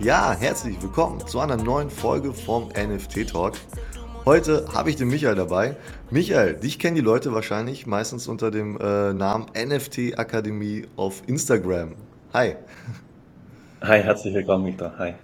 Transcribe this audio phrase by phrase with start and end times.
[0.00, 3.54] Ja, herzlich willkommen zu einer neuen Folge vom NFT Talk.
[4.26, 5.76] Heute habe ich den Michael dabei.
[6.10, 11.94] Michael, dich kennen die Leute wahrscheinlich meistens unter dem äh, Namen NFT Akademie auf Instagram.
[12.34, 12.56] Hi.
[13.80, 14.92] Hi, herzlich willkommen, Victor.
[14.98, 15.14] Hi.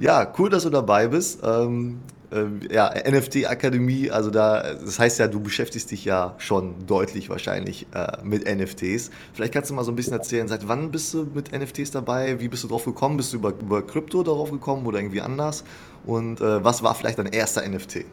[0.00, 1.40] Ja, cool, dass du dabei bist.
[1.44, 2.23] Ähm, äh,
[2.70, 8.18] ja, NFT-Akademie, also da, das heißt ja, du beschäftigst dich ja schon deutlich wahrscheinlich äh,
[8.22, 9.10] mit NFTs.
[9.32, 12.40] Vielleicht kannst du mal so ein bisschen erzählen, seit wann bist du mit NFTs dabei?
[12.40, 13.16] Wie bist du drauf gekommen?
[13.16, 15.64] Bist du über, über Krypto darauf gekommen oder irgendwie anders?
[16.04, 18.04] Und äh, was war vielleicht dein erster NFT?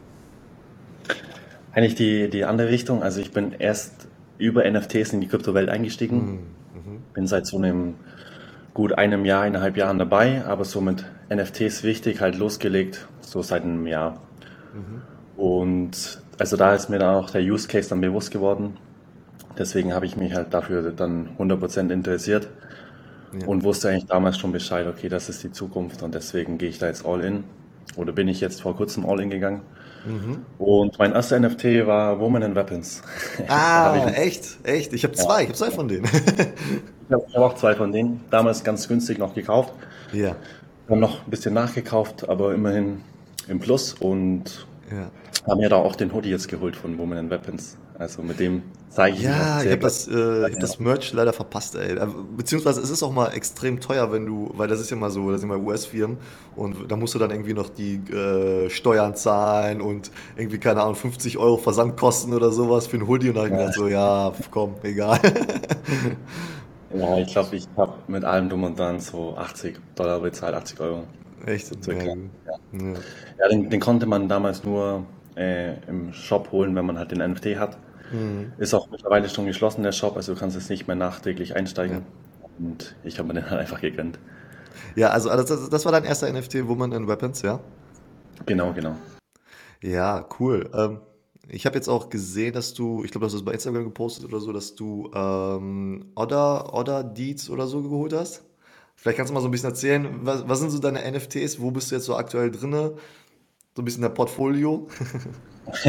[1.73, 3.01] Eigentlich die, die andere Richtung.
[3.03, 6.17] Also ich bin erst über NFTs in die Kryptowelt eingestiegen.
[6.17, 6.31] Mhm.
[6.33, 7.01] mhm.
[7.13, 7.95] Bin seit so einem
[8.73, 13.63] gut einem Jahr, eineinhalb Jahren dabei, aber so mit NFTs wichtig, halt losgelegt, so seit
[13.63, 14.19] einem Jahr.
[14.73, 15.01] Mhm.
[15.41, 18.77] Und also da ist mir dann auch der Use Case dann bewusst geworden.
[19.57, 22.49] Deswegen habe ich mich halt dafür dann 100% interessiert
[23.39, 23.47] ja.
[23.47, 26.79] und wusste eigentlich damals schon Bescheid, okay, das ist die Zukunft und deswegen gehe ich
[26.79, 27.43] da jetzt all in.
[27.95, 29.61] Oder bin ich jetzt vor kurzem all in gegangen.
[30.05, 30.45] Mhm.
[30.57, 33.01] Und mein erster NFT war Woman and Weapons.
[33.47, 34.57] Ah, echt?
[34.63, 34.93] Echt?
[34.93, 35.41] Ich habe zwei, ja.
[35.41, 36.05] ich habe zwei von denen.
[37.09, 38.21] ich habe auch zwei von denen.
[38.29, 39.73] Damals ganz günstig noch gekauft.
[40.11, 40.35] Ja.
[40.87, 43.01] Dann noch ein bisschen nachgekauft, aber immerhin
[43.51, 45.11] im Plus und ja.
[45.47, 47.77] haben mir da auch den Hoodie jetzt geholt von Woman and Weapons.
[47.99, 51.75] Also mit dem zeige ich Ja, ich habe das, äh, hab das Merch leider verpasst,
[51.75, 51.97] ey.
[51.97, 55.11] Äh, beziehungsweise es ist auch mal extrem teuer, wenn du, weil das ist ja mal
[55.11, 56.17] so, das sind mal US-Firmen
[56.55, 60.95] und da musst du dann irgendwie noch die äh, Steuern zahlen und irgendwie, keine Ahnung,
[60.95, 63.59] 50 Euro Versandkosten oder sowas für ein Hoodie und da habe ich ja.
[63.59, 65.19] gedacht so, ja, komm, egal.
[66.95, 70.79] ja, ich glaube, ich habe mit allem drum und dran so 80 Dollar bezahlt, 80
[70.79, 71.03] Euro.
[71.45, 71.83] Echt?
[71.83, 72.15] So ja.
[72.73, 72.93] Ja,
[73.39, 75.05] ja den, den, konnte man damals nur
[75.35, 77.77] äh, im Shop holen, wenn man halt den NFT hat.
[78.11, 78.53] Mhm.
[78.57, 81.97] Ist auch mittlerweile schon geschlossen, der Shop, also du kannst jetzt nicht mehr nachträglich einsteigen.
[81.97, 82.03] Ja.
[82.59, 84.19] Und ich habe mir den halt einfach gegönnt.
[84.95, 87.59] Ja, also das, das war dein erster NFT, Woman in Weapons, ja?
[88.45, 88.95] Genau, genau.
[89.81, 90.69] Ja, cool.
[90.73, 90.99] Ähm,
[91.47, 94.25] ich habe jetzt auch gesehen, dass du, ich glaube, du hast es bei Instagram gepostet
[94.25, 98.43] oder so, dass du ähm, Order, Order Deeds oder so geholt hast.
[99.01, 101.59] Vielleicht kannst du mal so ein bisschen erzählen, was, was sind so deine NFTs?
[101.59, 102.93] Wo bist du jetzt so aktuell drinne?
[103.75, 104.87] So ein bisschen der Portfolio?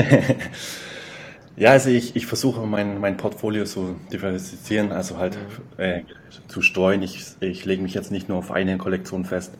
[1.54, 5.82] Ja, also ich, ich versuche mein, mein Portfolio zu diversifizieren, also halt mhm.
[5.82, 6.02] äh,
[6.48, 7.02] zu streuen.
[7.02, 9.52] Ich, ich lege mich jetzt nicht nur auf eine Kollektion fest.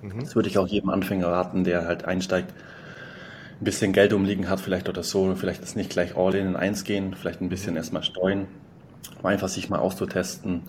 [0.00, 0.20] Mhm.
[0.20, 2.54] Das würde ich auch jedem Anfänger raten, der halt einsteigt,
[3.60, 6.56] ein bisschen Geld umliegen hat, vielleicht oder so, vielleicht ist nicht gleich all in in
[6.56, 7.78] eins gehen, vielleicht ein bisschen mhm.
[7.78, 8.46] erstmal streuen,
[9.18, 10.62] um einfach sich mal auszutesten.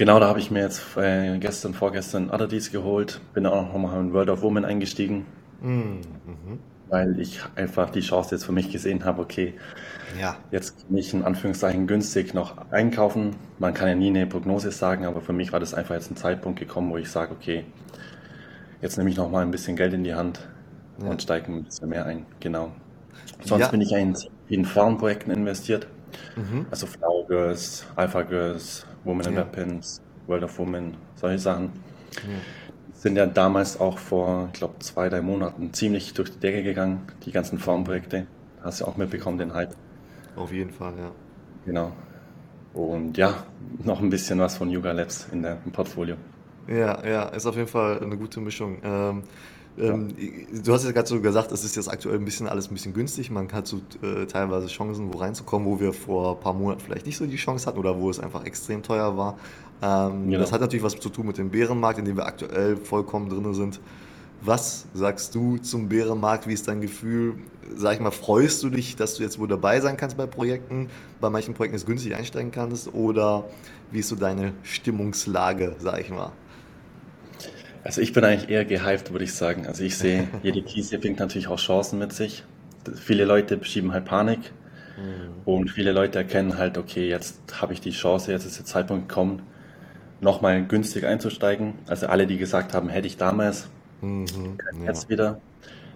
[0.00, 4.14] Genau, da habe ich mir jetzt äh, gestern, vorgestern Deeds geholt, bin auch nochmal in
[4.14, 5.26] World of Women eingestiegen.
[5.60, 6.00] Mhm.
[6.26, 9.54] mhm weil ich einfach die Chance jetzt für mich gesehen habe, okay,
[10.20, 10.36] ja.
[10.50, 13.36] jetzt kann ich in Anführungszeichen günstig noch einkaufen.
[13.60, 16.16] Man kann ja nie eine Prognose sagen, aber für mich war das einfach jetzt ein
[16.16, 17.64] Zeitpunkt gekommen, wo ich sage, okay,
[18.82, 20.40] jetzt nehme ich noch mal ein bisschen Geld in die Hand
[21.00, 21.10] ja.
[21.10, 22.26] und steige ein bisschen mehr ein.
[22.40, 22.72] Genau.
[23.44, 23.68] Sonst ja.
[23.68, 24.16] bin ich in,
[24.48, 25.86] in Farmprojekten investiert.
[26.36, 26.66] Mhm.
[26.70, 31.72] Also Flower Girls, Alpha Girls, Women in Weapons, World of Women, solche Sachen
[33.00, 37.00] sind ja damals auch vor, ich glaube, zwei, drei Monaten ziemlich durch die Decke gegangen,
[37.24, 38.26] die ganzen Farmprojekte.
[38.62, 39.74] Hast du auch mitbekommen, den Hype.
[40.36, 41.10] Auf jeden Fall, ja.
[41.64, 41.92] Genau.
[42.74, 43.44] Und ja,
[43.82, 46.16] noch ein bisschen was von Yuga Labs in der, im Portfolio.
[46.68, 48.78] Ja, ja, ist auf jeden Fall eine gute Mischung.
[48.84, 49.22] Ähm,
[49.78, 50.08] ähm,
[50.64, 52.92] du hast ja gerade so gesagt, es ist jetzt aktuell ein bisschen alles ein bisschen
[52.92, 53.30] günstig.
[53.30, 57.06] Man hat so äh, teilweise Chancen, wo reinzukommen, wo wir vor ein paar Monaten vielleicht
[57.06, 59.38] nicht so die Chance hatten oder wo es einfach extrem teuer war.
[59.82, 60.40] Ähm, genau.
[60.40, 63.54] Das hat natürlich was zu tun mit dem Bärenmarkt, in dem wir aktuell vollkommen drin
[63.54, 63.80] sind.
[64.42, 66.46] Was sagst du zum Bärenmarkt?
[66.46, 67.34] Wie ist dein Gefühl?
[67.76, 70.88] Sag ich mal, freust du dich, dass du jetzt wohl dabei sein kannst bei Projekten,
[71.20, 72.92] bei manchen Projekten jetzt günstig einsteigen kannst?
[72.94, 73.44] Oder
[73.90, 76.32] wie ist so deine Stimmungslage, sag ich mal?
[77.82, 79.66] Also ich bin eigentlich eher gehypt, würde ich sagen.
[79.66, 82.44] Also ich sehe, jede Krise bringt natürlich auch Chancen mit sich.
[82.94, 84.38] Viele Leute schieben halt Panik
[84.96, 85.42] mhm.
[85.44, 89.08] und viele Leute erkennen halt, okay, jetzt habe ich die Chance, jetzt ist der Zeitpunkt
[89.08, 89.42] gekommen,
[90.20, 91.74] nochmal günstig einzusteigen.
[91.86, 93.68] Also alle, die gesagt haben, hätte ich damals,
[94.00, 94.58] mhm.
[94.86, 95.08] jetzt ja.
[95.10, 95.40] wieder.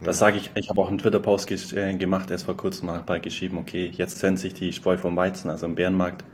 [0.02, 3.18] Das sage ich, ich habe auch einen Twitter-Post äh, gemacht, erst vor kurzem mal bei
[3.18, 6.24] geschrieben, okay, jetzt trennt sich die Spreu vom Weizen, also im Bärenmarkt.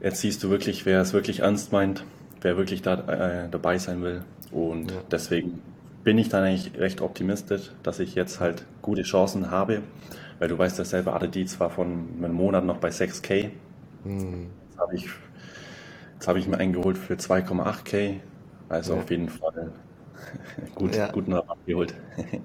[0.00, 2.04] Jetzt siehst du wirklich, wer es wirklich ernst meint
[2.42, 4.22] wer wirklich da äh, dabei sein will.
[4.50, 4.98] Und ja.
[5.10, 5.62] deswegen
[6.04, 9.82] bin ich dann eigentlich recht optimistisch, dass ich jetzt halt gute Chancen habe,
[10.38, 13.50] weil du weißt ja selber, ADD zwar von einem Monat noch bei 6K.
[14.04, 14.48] Mhm.
[14.68, 15.08] Jetzt habe ich,
[16.26, 18.16] hab ich mir eingeholt für 2,8K.
[18.68, 19.00] Also ja.
[19.00, 19.72] auf jeden Fall
[20.74, 21.10] Gut, Ja.
[21.10, 21.94] guten Rabatt geholt.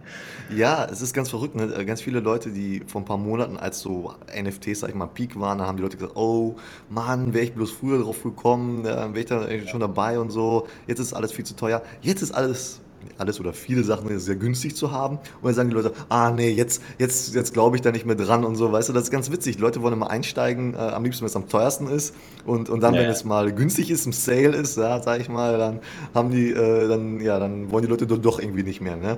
[0.49, 1.67] Ja, es ist ganz verrückt, ne?
[1.85, 5.37] Ganz viele Leute, die vor ein paar Monaten, als so NFTs, sag ich mal, Peak
[5.39, 6.55] waren, da haben die Leute gesagt, oh
[6.89, 10.67] Mann, wäre ich bloß früher drauf gekommen, wäre ich da eigentlich schon dabei und so.
[10.85, 11.81] Jetzt ist alles viel zu teuer.
[12.01, 12.81] Jetzt ist alles,
[13.17, 15.17] alles oder viele Sachen sehr günstig zu haben.
[15.17, 18.15] Und dann sagen die Leute, ah nee, jetzt, jetzt, jetzt glaube ich da nicht mehr
[18.15, 19.57] dran und so, weißt du, das ist ganz witzig.
[19.57, 22.13] Die Leute wollen immer einsteigen, äh, am liebsten, wenn es am teuersten ist.
[22.45, 23.13] Und, und dann, Ja, wenn ja.
[23.13, 25.79] es mal günstig ist, im Sale ist, ja, sag ich mal, dann
[26.13, 29.17] haben die, äh, dann, ja, dann wollen die Leute doch doch irgendwie nicht mehr, ne?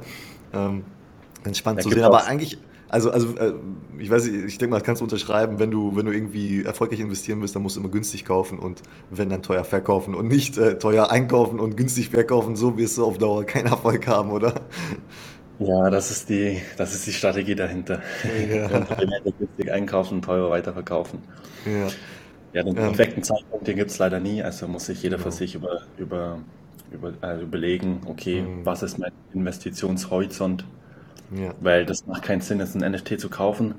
[0.53, 0.83] Ähm,
[1.43, 2.57] Ganz spannend Da zu sehen, aber eigentlich,
[2.89, 3.53] also, also äh,
[3.99, 6.63] ich weiß nicht, ich denke mal, das kannst du unterschreiben, wenn du, wenn du irgendwie
[6.63, 10.27] erfolgreich investieren willst, dann musst du immer günstig kaufen und wenn dann teuer verkaufen und
[10.27, 14.31] nicht äh, teuer einkaufen und günstig verkaufen, so wirst du auf Dauer keinen Erfolg haben,
[14.31, 14.53] oder?
[15.57, 18.01] ja, das ist die, das ist die Strategie dahinter.
[18.23, 18.87] Ja,
[19.37, 21.23] günstig einkaufen und teurer weiterverkaufen.
[21.65, 21.99] ja,
[22.53, 24.41] Ja, den perfekten Zeitpunkt, den gibt es leider nie.
[24.43, 26.43] Also muss sich jeder für sich über, über,
[26.89, 28.61] über, äh, überlegen, okay, Mhm.
[28.63, 30.65] was ist mein Investitionshorizont?
[31.31, 33.75] Ja, Weil das macht keinen Sinn, jetzt ein NFT zu kaufen,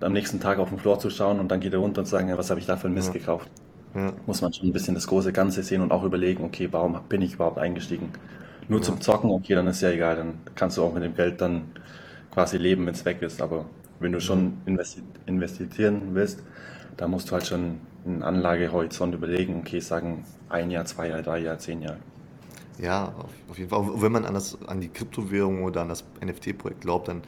[0.00, 2.28] am nächsten Tag auf den Floor zu schauen und dann geht er runter und sagen,
[2.28, 3.50] ja, was habe ich da für einen Mist ja, gekauft?
[3.94, 6.98] ja, Muss man schon ein bisschen das große Ganze sehen und auch überlegen, okay, warum
[7.08, 8.12] bin ich überhaupt eingestiegen?
[8.68, 11.40] Nur zum Zocken, okay, dann ist ja egal, dann kannst du auch mit dem Geld
[11.40, 11.72] dann
[12.30, 13.40] quasi leben, wenn es weg ist.
[13.42, 13.66] Aber
[14.00, 16.42] wenn du schon investi investieren willst,
[16.96, 21.38] da musst du halt schon einen Anlagehorizont überlegen, okay, sagen ein Jahr, zwei Jahre, drei
[21.40, 21.98] Jahre, zehn Jahre.
[22.78, 23.88] Ja, auf, auf jeden Fall.
[24.02, 27.22] Wenn man an das, an die Kryptowährung oder an das NFT-Projekt glaubt, dann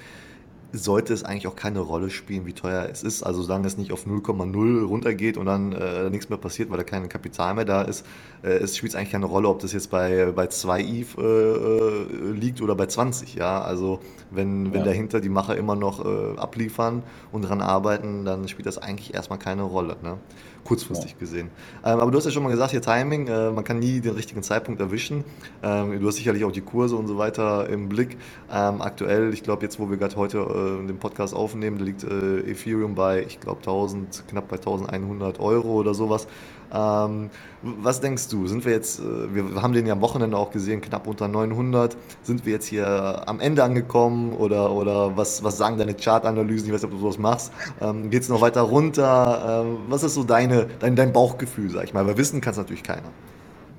[0.72, 3.22] sollte es eigentlich auch keine Rolle spielen, wie teuer es ist.
[3.22, 6.84] Also solange es nicht auf 0,0 runtergeht und dann äh, nichts mehr passiert, weil da
[6.84, 8.04] kein Kapital mehr da ist,
[8.42, 12.32] äh, es spielt eigentlich keine Rolle, ob das jetzt bei, bei 2 ETH äh, äh,
[12.32, 13.34] liegt oder bei 20.
[13.36, 13.62] Ja?
[13.62, 14.00] Also
[14.30, 18.66] wenn, wenn Ja, dahinter die Macher immer noch äh, abliefern und dran arbeiten, dann spielt
[18.66, 20.18] das eigentlich erstmal keine Rolle, ne?
[20.66, 20.68] Ja.
[20.68, 21.50] Kurzfristig gesehen.
[21.84, 24.14] Ähm, aber du hast ja schon mal gesagt, hier Timing, äh, man kann nie den
[24.14, 25.24] richtigen Zeitpunkt erwischen.
[25.62, 28.16] Ähm, du hast sicherlich auch die Kurse und so weiter im Blick.
[28.50, 32.04] Ähm, aktuell, ich glaube, jetzt, wo wir gerade heute äh, den Podcast aufnehmen, da liegt
[32.04, 36.26] äh, Ethereum bei, ich glaube, 1000, knapp bei 1100 Euro oder sowas.
[36.76, 37.30] Ähm,
[37.62, 38.46] was denkst du?
[38.46, 41.96] Sind wir jetzt, äh, wir haben den ja am Wochenende auch gesehen, knapp unter 900.
[42.22, 46.68] Sind wir jetzt hier am Ende angekommen oder, oder was, was sagen deine Chartanalysen?
[46.68, 47.52] Ich weiß nicht, ob du sowas machst.
[47.80, 49.64] Ähm, Geht es noch weiter runter?
[49.64, 52.06] Ähm, was ist so deine, dein, dein Bauchgefühl, sag ich mal?
[52.06, 53.08] Weil wissen kann es natürlich keiner.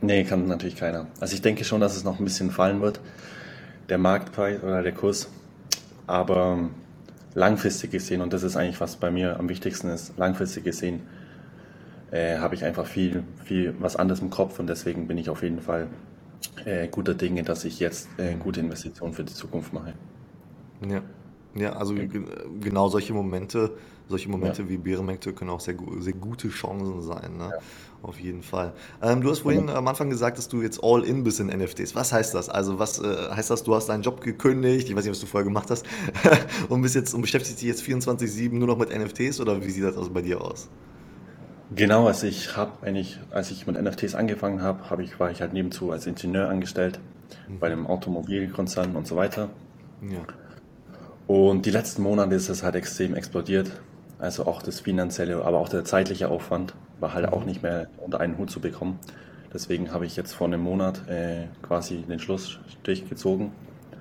[0.02, 1.08] Nee, kann natürlich keiner.
[1.20, 3.00] Also ich denke schon, dass es noch ein bisschen fallen wird,
[3.90, 5.30] der Marktpreis oder der Kurs.
[6.06, 6.70] Aber
[7.34, 11.02] langfristig gesehen, und das ist eigentlich was bei mir am wichtigsten ist, langfristig gesehen
[12.12, 15.44] äh, habe ich einfach viel, viel was anderes im Kopf und deswegen bin ich auf
[15.44, 15.88] jeden Fall
[16.66, 18.40] äh, guter Dinge, dass ich jetzt äh, Mhm.
[18.40, 19.94] gute Investitionen für die Zukunft mache.
[20.82, 21.02] Ja,
[21.56, 22.24] ja, also Ja, ge-
[22.60, 23.76] genau solche Momente,
[24.08, 27.54] solche ja, Momente wie Bärenmärkte können auch sehr, sehr gute Chancen sein, ne?
[27.54, 27.60] ja.
[28.04, 28.74] Auf jeden Fall.
[29.02, 31.50] Ähm, du hast vorhin Und, am Anfang gesagt, dass du jetzt all in bist in
[31.50, 31.96] NFTs.
[31.96, 32.48] Was heißt das?
[32.48, 33.64] Also was äh, heißt das?
[33.64, 35.84] Du hast deinen Job gekündigt, ich weiß nicht, was du vorher gemacht hast,
[36.70, 39.84] und bist jetzt und beschäftigst dich jetzt 24/7 nur noch mit NFTs oder wie sieht
[39.84, 40.70] das also bei dir aus?
[41.72, 45.42] Genau, also ich habe eigentlich, als ich mit NFTs angefangen habe, habe ich, war ich
[45.42, 47.00] halt nebenzu als Ingenieur angestellt
[47.60, 47.72] bei Mhm.
[47.72, 49.50] einem Automobilkonzern und so weiter.
[50.02, 50.28] Ja.
[51.28, 53.72] Und die letzten Monate ist es halt extrem explodiert.
[54.20, 57.46] Also auch das finanzielle, aber auch der zeitliche Aufwand war halt auch Mhm.
[57.46, 59.00] nicht mehr unter einen Hut zu bekommen.
[59.54, 63.54] Deswegen habe ich jetzt vor einem Monat äh, quasi den Schlussstrich gezogen,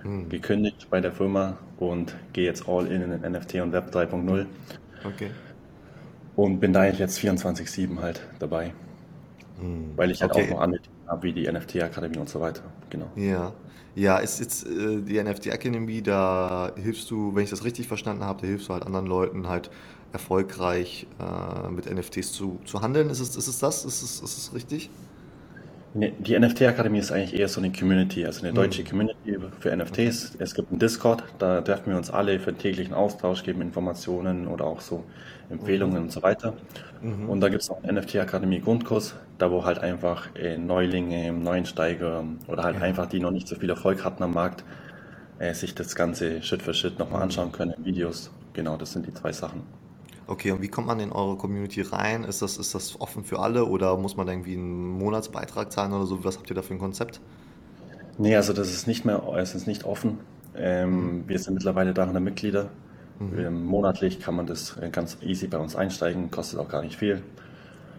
[0.03, 0.29] Mhm.
[0.29, 4.47] gekündigt bei der Firma und gehe jetzt all in in NFT und Web 3.0
[5.05, 5.37] Okay.
[6.37, 8.75] Und bin da jetzt 24/7 halt dabei,
[9.57, 9.97] Mhm.
[9.97, 10.51] weil ich halt auch Okay.
[10.51, 12.63] noch andere Themen habe, wie die NFT-Akademie und so weiter.
[12.91, 13.11] Genau.
[13.15, 13.55] Ja.
[13.95, 18.25] Ja, ist jetzt äh, die NFT Academy, da hilfst du, wenn ich das richtig verstanden
[18.25, 19.71] habe, da hilfst du halt anderen Leuten halt
[20.13, 23.09] erfolgreich äh, mit NFTs zu, zu handeln.
[23.09, 23.85] Ist es, ist es das?
[23.87, 24.91] Ist es, ist es richtig?
[25.99, 28.89] Nee, Die NFT-Akademie ist eigentlich eher so eine Community, also eine deutsche Hm.
[28.91, 29.73] Community für Okay.
[29.73, 30.35] NFTs.
[30.39, 34.47] Es gibt einen Discord, da treffen wir uns alle für einen täglichen Austausch, geben Informationen
[34.47, 35.07] oder auch so
[35.49, 35.49] Mhm.
[35.49, 36.55] Empfehlungen und so weiter.
[37.01, 37.29] Mhm.
[37.31, 42.25] Und da gibt es auch einen NFT-Akademie Grundkurs, da wo halt einfach äh, Neulinge, Neuensteiger
[42.47, 42.83] oder halt Ja.
[42.83, 44.65] einfach die noch nicht so viel Erfolg hatten am Markt,
[45.39, 47.25] äh, sich das Ganze Schritt für Schritt nochmal Mhm.
[47.25, 48.33] anschauen können, Videos.
[48.55, 49.63] Genau, das sind die zwei Sachen.
[50.27, 52.23] Okay, und wie kommt man in eure Community rein?
[52.25, 56.07] Ist das, ist das offen für alle oder muss man irgendwie einen Monatsbeitrag zahlen oder
[56.07, 56.25] so?
[56.25, 57.23] Was habt ihr da für ein Konzept?
[58.19, 60.21] Nee, also das ist nicht mehr, es ist nicht offen.
[60.89, 61.23] Mhm.
[61.23, 62.71] Ähm, wir sind mittlerweile 300 Mitglieder.
[63.19, 63.47] Mhm.
[63.47, 66.97] Ähm, monatlich kann man das äh, ganz easy bei uns einsteigen, kostet auch gar nicht
[66.97, 67.23] viel.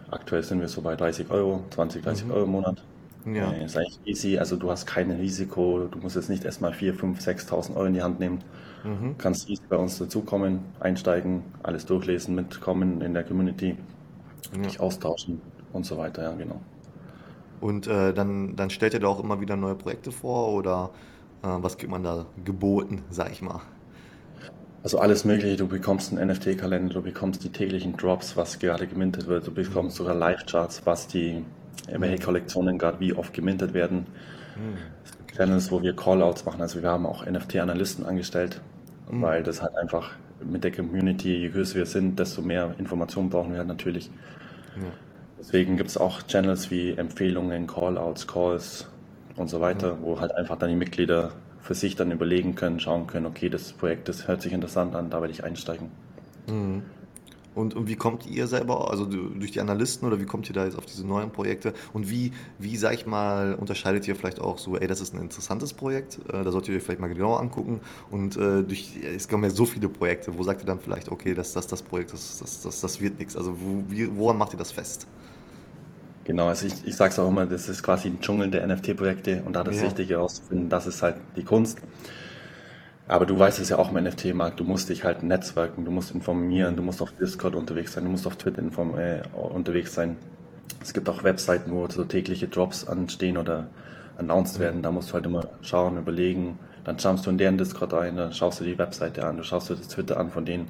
[0.08, 2.32] Aktuell sind wir so bei 30 Euro, 20, 30 Mhm.
[2.32, 2.86] Euro im Monat.
[3.34, 3.52] Ja.
[3.52, 6.94] Äh, ist eigentlich easy, also du hast kein Risiko, du musst jetzt nicht erstmal 4,
[6.94, 8.40] 5, 6.000 Euro in die Hand nehmen.
[8.84, 9.18] Mhm.
[9.18, 13.78] Kannst easy bei uns dazukommen, einsteigen, alles durchlesen, mitkommen in der Community,
[14.56, 14.62] Ja.
[14.62, 15.42] dich austauschen
[15.74, 16.62] und so weiter, ja, genau.
[17.60, 20.92] Und äh, dann, dann stellt ihr da auch immer wieder neue Projekte vor oder
[21.44, 23.62] äh, was gibt man da geboten, sag ich mal?
[24.84, 29.28] Also alles Mögliche, du bekommst einen NFT-Kalender, du bekommst die täglichen Drops, was gerade gemintet
[29.28, 31.44] wird, du bekommst sogar Live-Charts, was die,
[31.92, 34.06] welche Kollektionen gerade wie oft gemintet werden.
[35.36, 38.62] Channels, wo wir Callouts machen, also wir haben auch NFT-Analysten angestellt,
[39.10, 40.12] weil das halt einfach
[40.44, 44.10] mit der Community, je größer wir sind, desto mehr Informationen brauchen wir halt natürlich.
[45.40, 48.88] Deswegen gibt es auch Channels wie Empfehlungen, Callouts, Calls
[49.36, 53.08] und so weiter, wo halt einfach dann die Mitglieder für sich dann überlegen können, schauen
[53.08, 55.92] können, okay, das Projekt, das hört sich interessant an, da werde ich einsteigen.
[57.58, 60.54] Und, und wie kommt ihr selber, also du- durch die Analysten oder wie kommt ihr
[60.54, 61.74] da jetzt auf diese neuen Projekte?
[61.94, 65.22] Und wie, wie, sag ich mal, unterscheidet ihr vielleicht auch so, ey, das ist ein
[65.22, 67.82] interessantes Projekt, äh, da solltet ihr euch vielleicht mal genauer angucken.
[68.12, 71.34] Und äh, durch, es kommen ja so viele Projekte, wo sagt ihr dann vielleicht, okay,
[71.34, 73.36] das, das, das Projekt, das, das, das, das wird nichts.
[73.36, 75.08] Also wo, wie, woran macht ihr das fest?
[76.26, 79.44] Genau, also ich, ich sage es auch immer, das ist quasi ein Dschungel der NFT-Projekte
[79.46, 79.84] und da das Ja.
[79.84, 81.80] Richtige herauszufinden, das ist halt die Kunst.
[83.08, 86.14] Aber du weißt es ja auch im NFT-Markt, du musst dich halt netzwerken, du musst
[86.14, 90.18] informieren, du musst auf Discord unterwegs sein, du musst auf Twitter äh, unterwegs sein.
[90.82, 93.68] Es gibt auch Webseiten, wo so tägliche Drops anstehen oder
[94.18, 97.94] announced werden, da musst du halt immer schauen, überlegen, dann schaust du in deren Discord
[97.94, 100.68] rein, dann schaust du die Webseite an, du schaust dir das Twitter an von denen,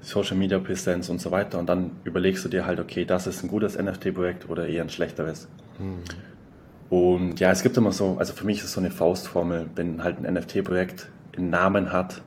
[0.00, 1.58] Social Media Präsenz und so weiter.
[1.58, 4.90] Und dann überlegst du dir halt, okay, das ist ein gutes NFT-Projekt oder eher ein
[4.90, 5.48] schlechteres.
[6.90, 10.02] Und ja, es gibt immer so, also für mich ist es so eine Faustformel, wenn
[10.02, 12.22] halt ein NFT-Projekt einen Namen hat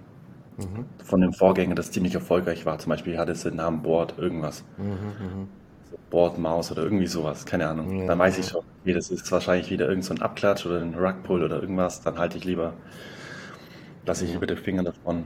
[1.03, 2.77] von dem Vorgänger, das ziemlich erfolgreich war.
[2.80, 4.63] Zum Beispiel hat es den Namen Board irgendwas.
[5.89, 8.01] So Board Maus oder irgendwie sowas, keine Ahnung.
[8.01, 10.82] Ja, Dann weiß ich schon, okay, das ist wahrscheinlich wieder irgend so ein Abklatsch oder
[10.82, 12.01] ein Rugpull oder irgendwas.
[12.01, 12.74] Dann halte ich lieber,
[14.06, 15.25] lasse ich lieber die Finger davon.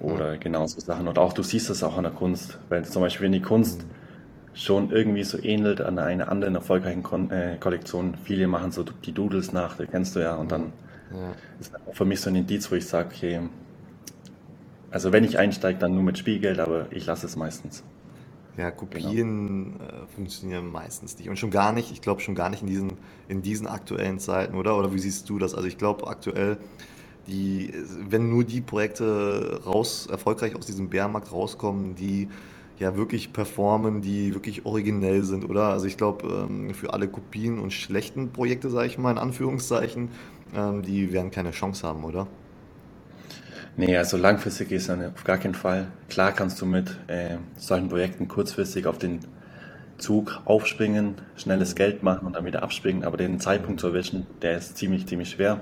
[0.00, 1.08] Oder genau so Sachen.
[1.08, 2.58] Und auch du siehst es auch an der Kunst.
[2.70, 3.84] Weil zum Beispiel, wenn die Kunst
[4.54, 8.16] schon irgendwie so ähnelt an einer anderen erfolgreichen Kon äh, Kollektion.
[8.24, 10.34] Viele machen so die Doodles nach, die kennst du ja.
[10.36, 10.72] Und dann
[11.10, 11.32] Ja.
[11.58, 13.40] ist für mich so ein Indiz, wo ich sage, okay,
[14.90, 17.84] also wenn ich einsteige, dann nur mit Spielgeld, aber ich lasse es meistens.
[18.56, 18.80] Ja, Genau.
[18.80, 21.28] Kopien äh, funktionieren meistens nicht.
[21.28, 22.92] Und schon gar nicht, ich glaube schon gar nicht in diesen,
[23.28, 24.76] in diesen aktuellen Zeiten, oder?
[24.76, 25.54] Oder wie siehst du das?
[25.54, 26.58] Also ich glaube aktuell,
[27.26, 27.72] die,
[28.08, 32.28] wenn nur die Projekte raus, erfolgreich aus diesem Bärenmarkt rauskommen, die
[32.80, 35.68] ja wirklich performen, die wirklich originell sind, oder?
[35.68, 40.08] Also ich glaube, ähm, für alle Kopien und schlechten Projekte, sage ich mal, in Anführungszeichen,
[40.54, 42.26] ähm, die werden keine Chance haben, oder?
[43.76, 45.88] Nee, also langfristig ist dann auf gar keinen Fall.
[46.08, 49.20] Klar kannst du mit äh, solchen Projekten kurzfristig auf den
[49.98, 54.56] Zug aufspringen, schnelles Geld machen und dann wieder abspringen, aber den Zeitpunkt zu erwischen, der
[54.56, 55.60] ist ziemlich, ziemlich schwer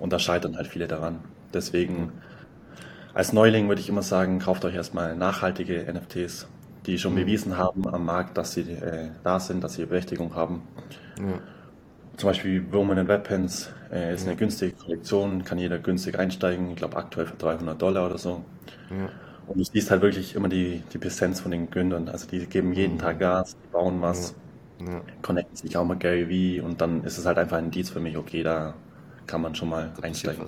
[0.00, 1.20] und da scheitern halt viele daran.
[1.52, 2.12] Deswegen,
[3.14, 6.48] als Neuling würde ich immer sagen, kauft euch erstmal nachhaltige NFTs,
[6.86, 10.62] die schon bewiesen haben am Markt, dass sie äh, da sind, dass sie Berechtigung haben.
[11.18, 11.40] Ja.
[12.16, 16.76] Zum Beispiel Woman in Weapons äh, ist eine günstige Kollektion, kann jeder günstig einsteigen, ich
[16.76, 18.44] glaube aktuell für 300 Dollar oder so.
[18.90, 19.12] Ja.
[19.46, 22.08] Und du siehst halt wirklich immer die, die Präsenz von den Gründern.
[22.08, 24.34] Also die geben jeden Tag Gas, die bauen was,
[24.78, 25.02] Ja.
[25.22, 28.00] connecten sich auch mit Gary Vee und dann ist es halt einfach ein Indiz für
[28.00, 28.74] mich, okay, da
[29.26, 30.44] kann man schon mal Da passiert einsteigen.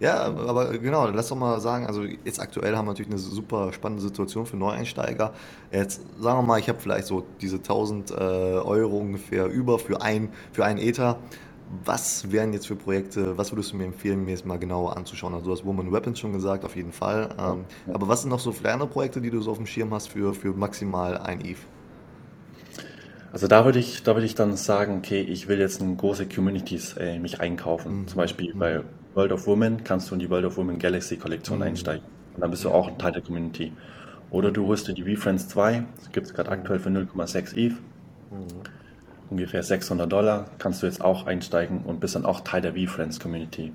[0.00, 0.26] Ja, ja.
[0.28, 3.72] ja, aber genau, lass doch mal sagen, also jetzt aktuell haben wir natürlich eine super
[3.72, 5.32] spannende Situation für Neueinsteiger.
[5.70, 10.02] Jetzt sagen wir mal, ich habe vielleicht so diese 1000 äh, Euro ungefähr über für
[10.02, 11.18] ein, für ein Ether.
[11.84, 15.34] Was wären jetzt für Projekte, was würdest du mir empfehlen, mir jetzt mal genauer anzuschauen?
[15.34, 17.28] Also du hast Woman Weapons schon gesagt, auf jeden Fall.
[17.38, 20.08] Ähm, aber was sind noch so kleine Projekte, die du so auf dem Schirm hast
[20.08, 21.58] für, für maximal ein ETH?
[23.32, 26.26] Also da würde ich, da würde ich dann sagen, okay, ich will jetzt in große
[26.26, 28.08] Communities äh, mich einkaufen.
[28.08, 28.82] Zum Beispiel bei
[29.14, 32.04] World of Women kannst du in die World of Women Galaxy Kollektion einsteigen.
[32.34, 33.72] Und dann bist du auch ein Teil der Community.
[34.30, 37.74] Oder du holst dir die VFriends 2, das gibt es gerade aktuell für 0,6 ETH,
[39.28, 43.18] ungefähr 600 Dollar, kannst du jetzt auch einsteigen und bist dann auch Teil der VFriends
[43.18, 43.72] Community.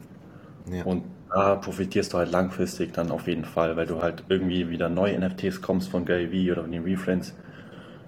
[0.72, 0.84] Ja.
[0.86, 4.88] Und da profitierst du halt langfristig dann auf jeden Fall, weil du halt irgendwie wieder
[4.88, 7.34] neue NFTs kommst von Gary Vee oder von den VFriends,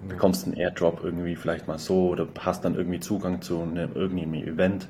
[0.08, 4.34] bekommst einen Airdrop irgendwie vielleicht mal so oder hast dann irgendwie Zugang zu einem irgendeinem
[4.34, 4.88] Event.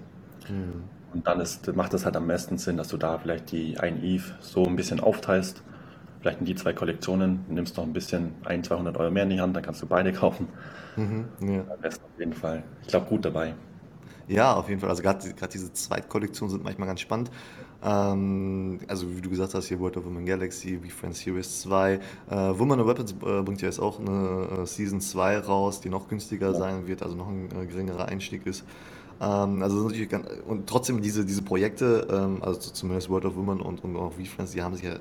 [1.14, 4.04] Und dann ist, macht es halt am besten Sinn, dass du da vielleicht die ein
[4.04, 5.64] ETH so ein bisschen aufteilst.
[6.20, 9.42] Vielleicht in die zwei Kollektionen, nimmst noch ein bisschen 100, 200 Euro mehr in die
[9.42, 10.48] Hand, dann kannst du beide kaufen.
[10.98, 11.04] Ja.
[11.04, 12.64] Am besten auf jeden Fall.
[12.82, 13.54] Ich glaube, gut dabei.
[14.28, 14.90] Ja, auf jeden Fall.
[14.90, 17.32] Also gerade gerade diese Zweitkollektionen sind manchmal ganz spannend.
[17.84, 21.94] Ähm, also wie du gesagt hast, hier World of Women Galaxy, wie Friends Series 2.
[21.94, 25.90] Äh, Woman of Weapons äh, bringt ja jetzt auch eine äh, Season 2 raus, die
[25.90, 28.64] noch günstiger sein wird, also noch ein äh, geringerer Einstieg ist.
[29.20, 33.62] Ähm, also natürlich ganz, und trotzdem diese, diese Projekte, ähm, also zumindest World of Women
[33.62, 34.96] und, und auch WeFriends, die haben sich ja,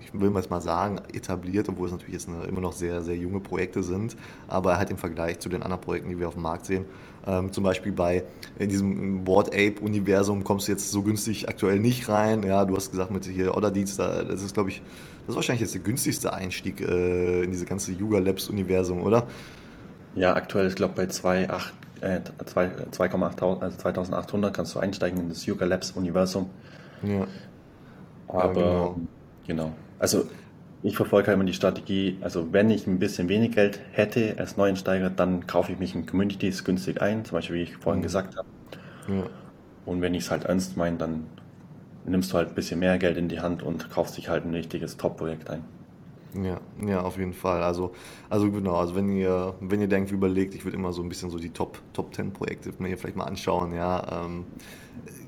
[0.00, 3.40] ich will mal sagen, etabliert, obwohl es natürlich jetzt eine, immer noch sehr, sehr junge
[3.40, 4.16] Projekte sind,
[4.48, 6.84] aber halt im Vergleich zu den anderen Projekten, die wir auf dem Markt sehen,
[7.26, 8.24] ähm, zum Beispiel bei
[8.58, 12.42] in diesem Board Ape Universum kommst du jetzt so günstig aktuell nicht rein.
[12.42, 14.82] Ja, du hast gesagt mit hier da, das ist glaube ich,
[15.20, 19.26] das ist wahrscheinlich jetzt der günstigste Einstieg äh, in diese ganze Yuga Labs Universum, oder?
[20.14, 21.70] Ja, aktuell, ich glaube bei 2,8
[22.00, 26.50] äh, 2,8 also 2800 kannst du einsteigen in das Yuga Labs Universum.
[27.02, 27.26] Ja.
[28.28, 28.96] Aber ja, genau.
[29.46, 29.72] genau.
[29.98, 30.26] Also
[30.82, 34.56] ich verfolge halt immer die Strategie, also wenn ich ein bisschen wenig Geld hätte als
[34.56, 38.04] Neuensteiger, dann kaufe ich mich in Communities günstig ein, zum Beispiel wie ich vorhin mhm.
[38.04, 38.48] gesagt habe.
[39.08, 39.24] Ja.
[39.86, 41.26] Und wenn ich es halt ernst meine, dann
[42.04, 44.52] nimmst du halt ein bisschen mehr Geld in die Hand und kaufst dich halt ein
[44.52, 45.64] richtiges Top-Projekt ein.
[46.42, 47.62] Ja, ja, auf jeden Fall.
[47.62, 47.92] Also,
[48.28, 51.30] also genau, also wenn ihr, wenn ihr denkt, überlegt, ich würde immer so ein bisschen
[51.30, 54.24] so die Top, Top 10 Projekte mir hier vielleicht mal anschauen, ja.
[54.24, 54.44] Ähm,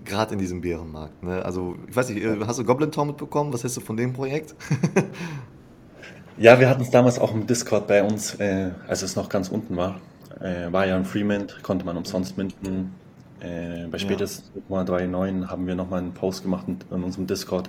[0.04, 1.22] Gerade in diesem Bärenmarkt.
[1.22, 1.44] Ne?
[1.44, 3.52] Also, ich weiß nicht, äh, hast du Goblin Town mitbekommen?
[3.52, 4.54] Was hältst du von dem Projekt?
[6.38, 9.48] ja, wir hatten es damals auch im Discord bei uns, äh, als es noch ganz
[9.48, 10.00] unten war.
[10.40, 12.94] Äh, war ja ein Freemint, konnte man umsonst minden.
[13.40, 14.82] Äh, bei spätestens ja.
[14.82, 17.68] 3.9 haben wir nochmal einen Post gemacht in, in unserem Discord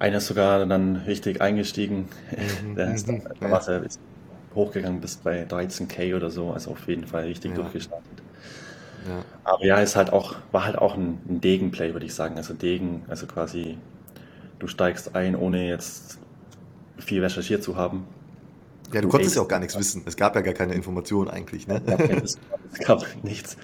[0.00, 2.08] einer ist sogar dann richtig eingestiegen.
[2.64, 2.74] Mhm.
[2.76, 3.50] Der ist dann, ja.
[3.50, 3.82] war er
[4.54, 7.58] hochgegangen bis bei 13k oder so, also auf jeden Fall richtig ja.
[7.58, 8.22] durchgestartet.
[9.06, 9.24] Ja.
[9.44, 12.36] Aber ja, ist halt auch, war halt auch ein, ein Degen-Play, würde ich sagen.
[12.36, 13.78] Also Degen, also quasi,
[14.58, 16.18] du steigst ein, ohne jetzt
[16.98, 18.06] viel recherchiert zu haben.
[18.92, 20.02] Ja, du, du konntest ja auch gar nichts wissen.
[20.06, 21.66] Es gab ja gar keine Information eigentlich.
[21.66, 21.80] Ne?
[22.22, 22.38] Es
[22.80, 23.56] gab nichts.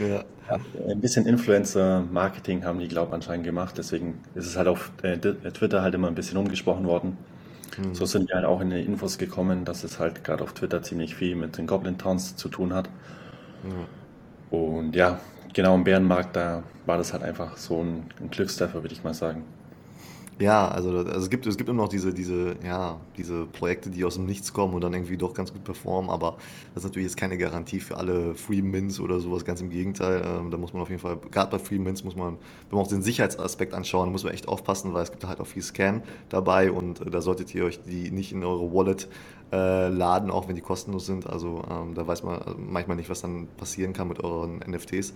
[0.00, 0.24] Ja.
[0.48, 0.58] Ja,
[0.88, 3.76] ein bisschen Influencer-Marketing haben die, glaube ich, anscheinend gemacht.
[3.76, 7.18] Deswegen ist es halt auf äh, Twitter halt immer ein bisschen umgesprochen worden.
[7.76, 7.94] Mhm.
[7.94, 10.82] So sind wir halt auch in die Infos gekommen, dass es halt gerade auf Twitter
[10.82, 12.88] ziemlich viel mit den Goblin Towns zu tun hat.
[13.62, 14.56] Mhm.
[14.56, 15.20] Und ja,
[15.52, 19.14] genau im Bärenmarkt, da war das halt einfach so ein, ein Glückstreffer, würde ich mal
[19.14, 19.44] sagen.
[20.40, 24.04] Ja, also, also es gibt, es gibt immer noch diese, diese, ja, diese Projekte, die
[24.04, 26.36] aus dem Nichts kommen und dann irgendwie doch ganz gut performen, aber
[26.74, 30.22] das ist natürlich jetzt keine Garantie für alle Free Mints oder sowas, ganz im Gegenteil.
[30.24, 32.34] Ähm, da muss man auf jeden Fall, gerade bei Free Mints muss man,
[32.70, 35.46] wenn man auch den Sicherheitsaspekt anschauen, muss man echt aufpassen, weil es gibt halt auch
[35.48, 39.08] viel Scam dabei und äh, da solltet ihr euch die nicht in eure Wallet
[39.50, 41.26] äh, laden, auch wenn die kostenlos sind.
[41.26, 45.14] Also ähm, da weiß man manchmal nicht, was dann passieren kann mit euren NFTs.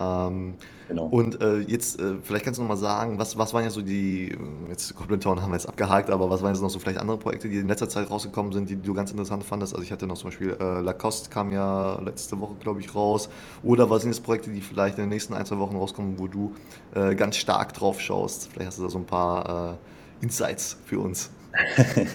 [0.00, 0.54] Ähm,
[0.88, 1.06] genau.
[1.06, 3.82] Und äh, jetzt, äh, vielleicht kannst du noch mal sagen, was, was waren ja so
[3.82, 4.36] die,
[4.68, 7.18] jetzt Goblin Town haben wir jetzt abgehakt, aber was waren jetzt noch so vielleicht andere
[7.18, 9.74] Projekte, die in letzter Zeit rausgekommen sind, die du ganz interessant fandest?
[9.74, 13.28] Also ich hatte noch zum Beispiel äh, Lacoste kam ja letzte Woche, glaube ich, raus.
[13.62, 16.26] Oder was sind jetzt Projekte, die vielleicht in den nächsten ein, zwei Wochen rauskommen, wo
[16.26, 16.54] du
[16.94, 18.48] äh, ganz stark drauf schaust?
[18.52, 19.78] Vielleicht hast du da so ein paar
[20.20, 21.30] äh, Insights für uns.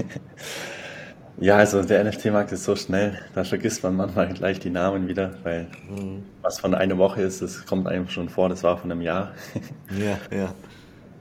[1.40, 5.34] Ja, also der NFT-Markt ist so schnell, da vergisst man manchmal gleich die Namen wieder,
[5.44, 6.24] weil mhm.
[6.42, 9.34] was von einer Woche ist, das kommt einem schon vor, das war von einem Jahr.
[10.00, 10.54] Ja, ja.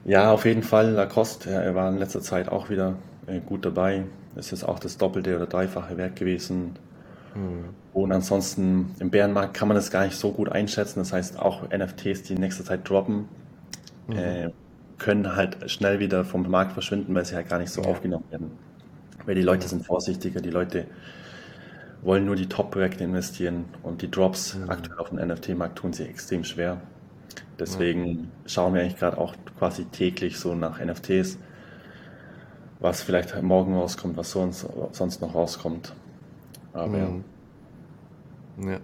[0.05, 2.95] Ja, auf jeden Fall Lacoste, er war in letzter Zeit auch wieder
[3.27, 4.05] äh, gut dabei.
[4.35, 6.77] Es ist auch das doppelte oder dreifache Wert gewesen.
[7.35, 7.65] Mhm.
[7.93, 10.99] Und ansonsten im Bärenmarkt kann man das gar nicht so gut einschätzen.
[10.99, 13.27] Das heißt, auch NFTs, die in nächster Zeit droppen,
[14.07, 14.17] mhm.
[14.17, 14.49] äh,
[14.97, 17.89] können halt schnell wieder vom Markt verschwinden, weil sie halt gar nicht so ja.
[17.89, 18.51] aufgenommen werden.
[19.27, 20.87] Weil die Leute sind vorsichtiger, die Leute
[22.01, 24.69] wollen nur die Top-Projekte investieren und die Drops mhm.
[24.69, 26.81] aktuell auf dem NFT-Markt tun sie extrem schwer.
[27.59, 28.31] Deswegen mhm.
[28.45, 31.37] schauen wir eigentlich gerade auch quasi täglich so nach NFTs,
[32.79, 35.93] was vielleicht morgen rauskommt, was sonst, sonst noch rauskommt.
[36.71, 37.23] Aber mhm.
[38.63, 38.71] ja.
[38.71, 38.79] ja.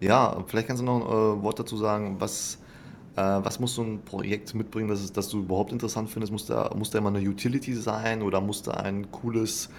[0.00, 2.58] Ja, vielleicht kannst du noch ein äh, Wort dazu sagen, was
[3.18, 6.32] was muss so ein Projekt mitbringen, dass, es, dass du überhaupt interessant findest?
[6.32, 9.70] Muss da, muss da immer eine Utility sein oder muss da ein cooles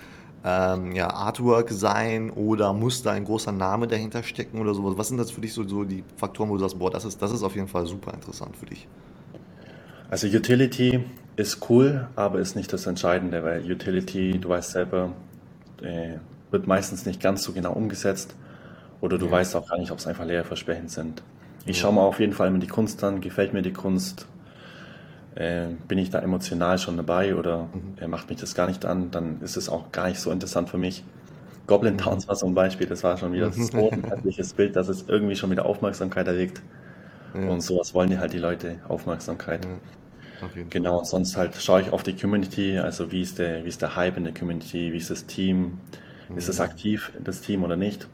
[0.44, 4.98] ähm, ja, Artwork sein oder muss da ein großer Name dahinter stecken oder sowas?
[4.98, 7.22] Was sind das für dich so, so die Faktoren, wo du sagst, boah, das ist,
[7.22, 8.88] das ist auf jeden Fall super interessant für dich?
[10.10, 11.04] Also Utility
[11.36, 15.14] ist cool, aber ist nicht das Entscheidende, weil Utility, du weißt selber,
[15.82, 16.18] äh,
[16.52, 18.36] wird meistens nicht ganz so genau umgesetzt
[19.02, 19.32] oder du ja.
[19.32, 21.22] weißt auch gar nicht, ob es einfach leere Versprechen sind.
[21.66, 24.28] Ich schaue mal auf jeden Fall immer die Kunst an, gefällt mir die Kunst,
[25.36, 27.96] äh, bin ich da emotional schon dabei oder mhm.
[28.02, 30.70] äh, macht mich das gar nicht an, dann ist es auch gar nicht so interessant
[30.70, 31.04] für mich.
[31.68, 32.00] Goblin mhm.
[32.00, 35.06] Towns war so ein Beispiel, das war schon wieder so ein herzliches Bild, dass es
[35.08, 36.62] irgendwie schon wieder Aufmerksamkeit erregt.
[37.34, 37.48] Ja.
[37.48, 39.66] Und sowas wollen die halt die Leute, Aufmerksamkeit.
[39.66, 39.72] Ja.
[40.70, 43.82] Genau, und sonst halt schaue ich auf die Community, also wie ist der, wie ist
[43.82, 45.80] der Hype in der Community, wie ist das Team,
[46.30, 46.38] mhm.
[46.38, 48.08] ist es aktiv, das Team oder nicht.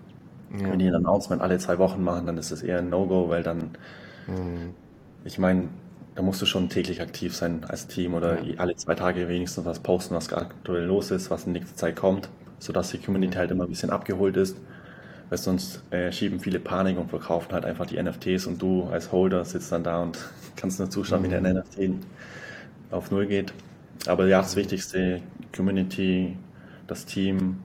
[0.60, 0.72] Ja.
[0.72, 3.44] Wenn die ein Announcement alle zwei Wochen machen, dann ist das eher ein No-Go, weil
[3.44, 3.72] dann,
[4.28, 4.74] mhm.
[5.24, 5.70] ich meine,
[6.16, 8.58] da musst du schon täglich aktiv sein als Team oder ja.
[8.58, 12.30] alle zwei Tage wenigstens was posten, was aktuell los ist, was in nächster Zeit kommt,
[12.60, 14.58] sodass die Community halt immer ein bisschen abgeholt ist.
[15.30, 19.12] weil sonst äh, schieben viele Panik und verkaufen halt einfach die NFTs und du als
[19.12, 20.18] Holder sitzt dann da und
[20.56, 21.26] kannst nur zuschauen, mhm.
[21.26, 21.60] wie der mhm.
[21.60, 22.06] NFT
[22.92, 23.54] auf Null geht.
[24.08, 25.22] Aber ja, das Wichtigste,
[25.56, 26.38] Community,
[26.88, 27.58] das Team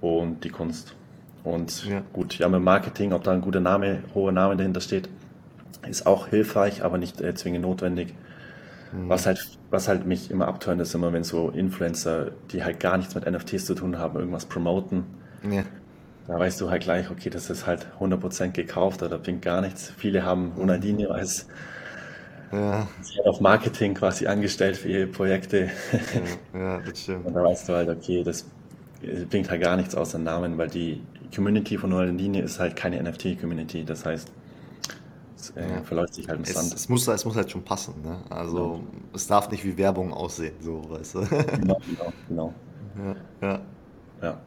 [0.00, 0.94] und die Kunst.
[1.44, 2.02] Und ja.
[2.12, 5.08] gut, ja, mit Marketing, ob da ein guter Name, hoher Name dahinter steht,
[5.88, 8.14] ist auch hilfreich, aber nicht äh, zwingend notwendig.
[8.92, 9.08] Mhm.
[9.08, 12.98] Was halt, was halt mich immer abtönt, ist immer, wenn so Influencer, die halt gar
[12.98, 15.04] nichts mit NFTs zu tun haben, irgendwas promoten.
[15.48, 15.62] Ja.
[16.26, 19.92] Da weißt du halt gleich, okay, das ist halt 100% gekauft oder bringt gar nichts.
[19.96, 21.46] Viele haben Ronaldinho als
[22.52, 22.88] ja.
[23.24, 25.70] Auf Marketing quasi angestellt für ihre Projekte.
[26.52, 27.26] Ja, ja, das stimmt.
[27.26, 28.44] Und da weißt du halt, okay, das
[29.30, 31.00] bringt halt gar nichts außer Namen, weil die
[31.34, 33.84] Community von Ronaldinho ist halt keine NFT-Community.
[33.84, 34.30] Das heißt,
[35.36, 35.82] es äh, ja.
[35.82, 36.74] verläuft sich halt im Sand.
[36.74, 37.94] Es muss, es muss halt schon passen.
[38.02, 38.18] Ne?
[38.28, 38.84] Also genau.
[39.14, 41.20] es darf nicht wie Werbung aussehen, so weißt du.
[41.58, 42.54] Genau, genau, genau.
[43.40, 43.60] Ja, ja.
[44.20, 44.40] ja.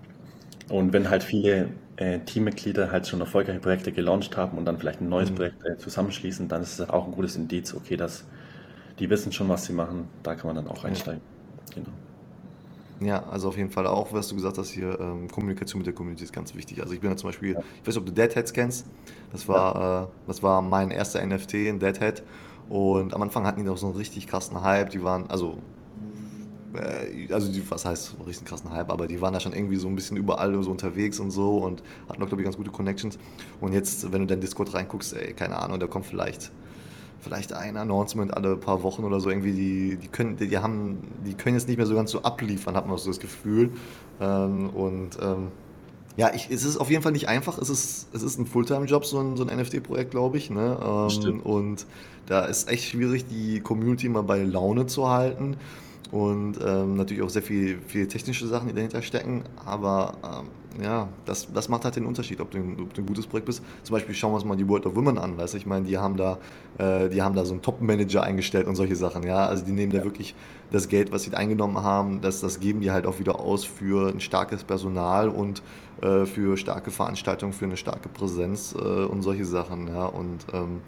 [0.69, 5.01] Und wenn halt viele äh, Teammitglieder halt schon erfolgreiche Projekte gelauncht haben und dann vielleicht
[5.01, 5.35] ein neues mhm.
[5.35, 8.25] Projekt äh, zusammenschließen, dann ist es auch ein gutes Indiz, okay, dass
[8.99, 11.21] die wissen schon, was sie machen, da kann man dann auch einsteigen.
[11.73, 11.89] Genau.
[13.03, 15.93] Ja, also auf jeden Fall auch, was du gesagt hast hier, ähm, Kommunikation mit der
[15.93, 16.81] Community ist ganz wichtig.
[16.81, 17.59] Also ich bin ja zum Beispiel, ja.
[17.59, 18.85] ich weiß nicht, ob du Deadheads kennst,
[19.31, 20.03] das war, ja.
[20.03, 22.23] äh, das war mein erster NFT in Deadhead
[22.69, 25.57] und am Anfang hatten die noch so einen richtig krassen Hype, die waren, also
[26.75, 29.87] äh, also die, was heißt richtig krassen Hype, aber die waren da schon irgendwie so
[29.87, 33.17] ein bisschen überall so unterwegs und so und hatten auch, glaube ich, ganz gute Connections.
[33.61, 36.51] Und jetzt, wenn du dann Discord reinguckst, ey, keine Ahnung, da kommt vielleicht
[37.23, 41.33] vielleicht ein Announcement alle paar Wochen oder so irgendwie, die, die können, die, haben, die
[41.33, 43.71] können jetzt nicht mehr so ganz so abliefern, hat man so das Gefühl.
[44.19, 45.47] Ähm, und ähm,
[46.15, 47.57] ja, ich, es ist auf jeden Fall nicht einfach.
[47.57, 50.49] Es ist, es ist ein Fulltime-Job, so ein, so ein NFT-Projekt, glaube ich.
[50.49, 50.77] Ne?
[50.81, 51.85] Ähm, und
[52.27, 55.57] da ist echt schwierig, die Community mal bei Laune zu halten
[56.11, 59.43] und ähm, natürlich auch sehr viel, viele technische Sachen, die dahinter stecken.
[59.65, 60.47] Aber ähm,
[60.81, 63.63] ja, das, das macht halt den Unterschied, ob du, ob du ein gutes Projekt bist.
[63.83, 65.57] Zum Beispiel schauen wir uns mal die World of Women an, weißt du?
[65.57, 66.37] Ich meine, die haben da,
[66.77, 69.45] äh, die haben da so einen Top-Manager eingestellt und solche Sachen, ja.
[69.45, 69.99] Also die nehmen ja.
[69.99, 70.35] da wirklich
[70.71, 74.09] das Geld, was sie eingenommen haben, das, das geben die halt auch wieder aus für
[74.09, 75.61] ein starkes Personal und
[76.01, 80.05] äh, für starke Veranstaltungen, für eine starke Präsenz äh, und solche Sachen, ja.
[80.05, 80.81] Und ähm,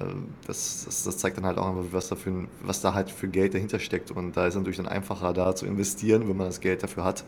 [0.00, 3.28] ähm, das, das, das, zeigt dann halt auch was da, für, was da halt für
[3.28, 4.10] Geld dahinter steckt.
[4.10, 7.24] Und da ist natürlich dann einfacher, da zu investieren, wenn man das Geld dafür hat,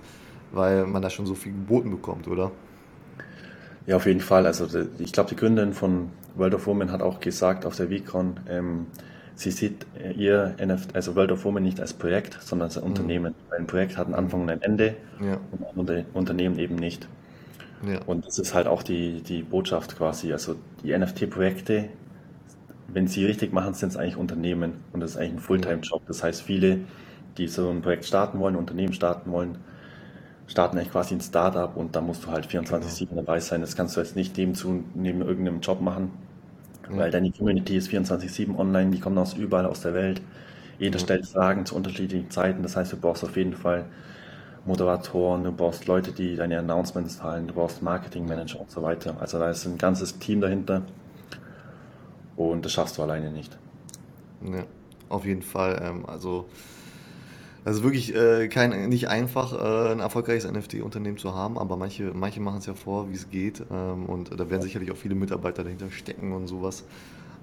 [0.54, 2.50] weil man da schon so viel geboten bekommt, oder?
[3.86, 4.46] Ja, auf jeden Fall.
[4.46, 4.66] Also
[4.98, 8.86] ich glaube, die Gründerin von World of Women hat auch gesagt auf der VCon, ähm,
[9.34, 12.84] sie sieht äh, ihr NFT, also World of Women nicht als Projekt, sondern als ein
[12.84, 12.90] mhm.
[12.90, 13.34] Unternehmen.
[13.50, 15.38] Ein Projekt hat einen Anfang und ein Ende ja.
[15.74, 17.08] und ein Unternehmen eben nicht.
[17.86, 18.00] Ja.
[18.06, 20.32] Und das ist halt auch die, die Botschaft quasi.
[20.32, 21.90] Also die NFT-Projekte
[22.94, 26.02] wenn sie richtig machen, sind es eigentlich Unternehmen und das ist eigentlich ein Fulltime-Job.
[26.06, 26.80] Das heißt, viele,
[27.36, 29.58] die so ein Projekt starten wollen, Unternehmen starten wollen,
[30.46, 33.22] starten eigentlich quasi ein Startup und da musst du halt 24-7 genau.
[33.22, 33.61] dabei sein.
[33.61, 36.11] Das kannst du jetzt nicht nebenzu, neben irgendeinem Job machen,
[36.90, 36.96] ja.
[36.96, 40.20] weil deine Community ist 24-7 online, die kommen aus überall aus der Welt.
[40.78, 41.04] Jeder ja.
[41.04, 42.62] stellt Fragen zu unterschiedlichen Zeiten.
[42.62, 43.87] Das heißt, du brauchst auf jeden Fall
[44.66, 49.16] Moderatoren, du brauchst Leute, die deine Announcements teilen, du brauchst Marketingmanager und so weiter.
[49.20, 50.83] Also da ist ein ganzes Team dahinter.
[52.37, 53.57] Und das schaffst du alleine nicht.
[54.42, 54.64] Ja,
[55.09, 55.80] auf jeden Fall.
[55.83, 56.07] Ähm,
[57.64, 62.40] also, wirklich äh, kein, nicht einfach, äh, ein erfolgreiches NFT-Unternehmen zu haben, aber manche, manche
[62.40, 63.62] machen es ja vor, wie es geht.
[63.70, 66.85] Ähm, und da werden sicherlich auch viele Mitarbeiter dahinter stecken und sowas.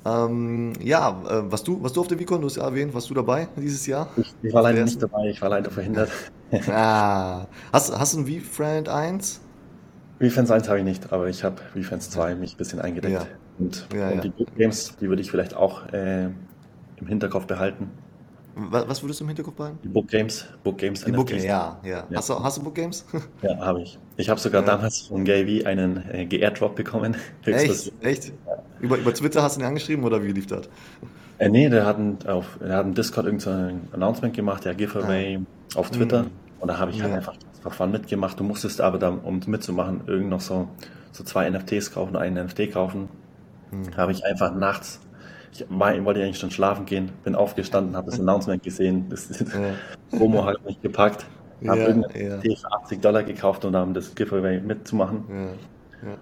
[0.04, 3.10] Ähm, ja, äh, was, du, was du auf der Vicon, du hast ja erwähnt, warst
[3.10, 4.10] du dabei dieses Jahr?
[4.18, 6.10] Ich, ich war leider nicht dabei, ich war leider verhindert.
[6.70, 9.42] ah, hast, hast du ein V-Friend 1?
[10.20, 13.14] V-Fans 1 habe ich nicht, aber ich habe V-Fans 2 mich ein bisschen eingedeckt.
[13.14, 13.28] Ja.
[13.60, 14.22] Und, ja, und ja.
[14.22, 17.90] die Book Games, die würde ich vielleicht auch äh, im Hinterkopf behalten.
[18.56, 19.80] Was, würdest du im Hinterkopf behalten?
[19.84, 20.46] Die Book Games.
[20.64, 22.04] Book Games die Book Games, ja, ja.
[22.10, 22.18] ja.
[22.18, 23.06] Hast, du, hast du Book Games?
[23.42, 23.98] ja, habe ich.
[24.18, 27.16] Ich habe sogar damals von Gay V einen äh, Geairdrop bekommen.
[27.46, 27.94] Echt?
[28.02, 28.34] Echt?
[28.80, 30.68] Über, über Twitter hast du ihn angeschrieben oder wie lief das?
[31.38, 35.40] Äh, nee, der hat, einen, auf, der hat einen Discord irgendein Announcement gemacht, der Giveaway
[35.40, 35.80] ah.
[35.80, 36.24] auf Twitter.
[36.24, 36.32] Mhm.
[36.60, 38.40] Und da habe ich halt einfach for Fun mitgemacht.
[38.40, 40.68] Du musstest aber dann, um mitzumachen, irgend noch so,
[41.12, 43.10] so zwei NFTs kaufen, einen NFT kaufen.
[43.72, 43.96] Mhm.
[43.96, 45.00] Habe ich einfach nachts,
[45.52, 50.18] ich war, wollte eigentlich schon schlafen gehen, bin aufgestanden, habe das Announcement gesehen, das ja.
[50.18, 51.26] Promo hat mich gepackt,
[51.68, 52.38] habe ja, irgendein ja.
[52.38, 55.24] NFT für 80 Dollar gekauft, um dann das Giveaway mitzumachen.
[55.30, 56.10] Ja.
[56.10, 56.18] Ja.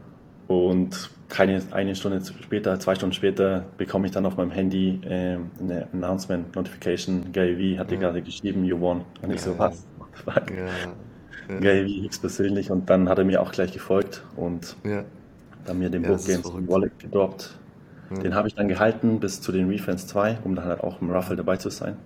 [0.48, 5.38] Und keine eine Stunde später, zwei Stunden später, bekomme ich dann auf meinem Handy äh,
[5.60, 7.32] eine Announcement Notification.
[7.32, 9.04] Gary V hat dir gerade geschrieben, you won.
[9.22, 9.86] Und ich so, was?
[10.26, 10.50] Fuck.
[10.50, 11.60] Ja.
[11.60, 12.72] Gary V höchstpersönlich.
[12.72, 14.76] Und dann hat er mir auch gleich gefolgt und
[15.66, 17.59] dann mir den ja, Book Games Wallet gedroppt.
[18.10, 18.24] Mhm.
[18.24, 21.12] Den habe ich dann gehalten bis zu den Refans 2, um dann halt auch im
[21.12, 21.98] Ruffle dabei zu sein.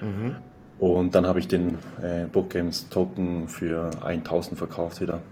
[0.00, 0.36] Mhm.
[0.78, 5.24] Und dann habe ich den äh, Book Games Token für 1000 verkauft wieder.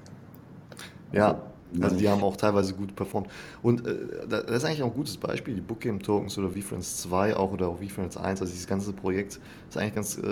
[1.12, 1.42] Ja,
[1.80, 3.28] Also die haben auch teilweise gut performt.
[3.62, 7.36] Und äh, das ist eigentlich auch ein gutes Beispiel, die Bookgame Tokens oder VFriends 2
[7.36, 10.22] auch oder auch VFriends 1, also dieses ganze Projekt ist eigentlich ganz, äh,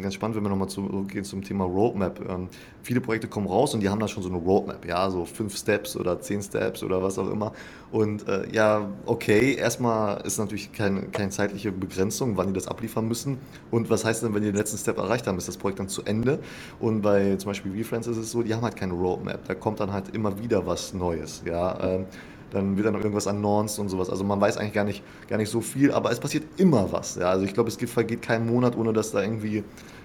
[0.00, 2.20] ganz spannend, wenn wir nochmal zurückgehen zum Thema Roadmap.
[2.28, 2.50] Ähm,
[2.82, 5.56] viele Projekte kommen raus und die haben dann schon so eine Roadmap, ja, so fünf
[5.56, 7.52] Steps oder zehn Steps oder was auch immer.
[7.90, 13.06] Und äh, ja, okay, erstmal ist natürlich keine, keine zeitliche Begrenzung, wann die das abliefern
[13.06, 13.38] müssen.
[13.70, 15.88] Und was heißt denn, wenn die den letzten Step erreicht haben, ist das Projekt dann
[15.88, 16.38] zu Ende?
[16.80, 19.46] Und bei zum Beispiel VFriends ist es so, die haben halt keine Roadmap.
[19.46, 21.42] Da kommt dann halt immer wieder was Neues.
[21.44, 22.06] Ja, ähm,
[22.52, 24.10] dann wird dann irgendwas announced und sowas.
[24.10, 27.16] Also man weiß eigentlich gar nicht, gar nicht so viel, aber es passiert immer was.
[27.16, 29.64] Ja, also ich glaube, es vergeht kein Monat, ohne dass da irgendwie,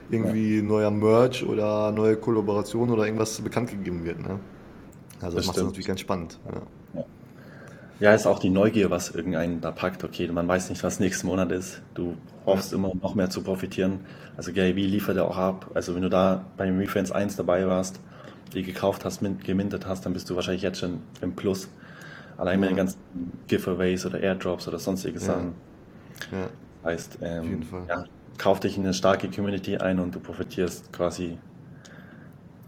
[0.09, 4.19] irgendwie neuer Merch oder neue Kollaboration oder irgendwas bekannt gegeben wird.
[4.19, 4.39] Ne?
[5.21, 6.39] Also das, das macht es natürlich ganz spannend.
[6.45, 6.61] Ja.
[7.99, 10.03] Ja, ist auch die Neugier, was irgendeinen da packt.
[10.03, 11.81] Okay, man weiß nicht, was nächsten Monat ist.
[11.95, 12.15] Du
[12.45, 14.01] hoffst immer noch mehr zu profitieren.
[14.35, 15.71] Also Gary Vee liefert ja auch ab.
[15.73, 17.99] Also wenn du da beim Refans 1 dabei warst,
[18.53, 21.69] die gekauft hast, gemintet hast, dann bist du wahrscheinlich jetzt schon im Plus.
[22.37, 22.99] Allein mit den ganzen
[23.47, 25.55] Giveaways oder Airdrops oder sonstige Sachen.
[26.31, 26.49] Ja.
[26.83, 28.05] Heißt, ähm, ja,
[28.37, 31.37] kauf dich in eine starke Community ein und du profitierst quasi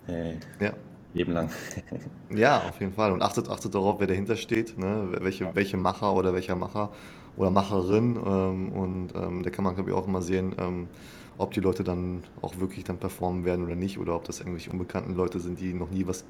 [0.08, 0.74] äh, ja.
[1.14, 1.50] Leben lang.
[2.30, 3.12] ja, auf jeden Fall.
[3.12, 5.10] Und achtet, achtet darauf, wer dahinter steht, ne?
[5.20, 6.92] welche, welche Macher oder welcher Macher
[7.36, 8.16] oder Macherin.
[8.16, 10.88] Ähm, und ähm, da kann man, glaube ich, auch immer sehen, ähm,
[11.38, 14.72] ob die Leute dann auch wirklich dann performen werden oder nicht oder ob das irgendwelche
[14.72, 16.26] unbekannten Leute sind, die noch nie was